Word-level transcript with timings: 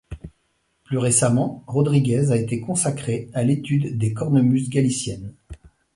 Plus 0.83 0.97
récemment, 0.97 1.63
Rodríguez 1.67 2.31
a 2.31 2.35
été 2.35 2.59
consacrée 2.59 3.29
à 3.35 3.43
l'étude 3.43 3.99
des 3.99 4.13
cornemuse 4.15 4.67
galicienne. 4.67 5.31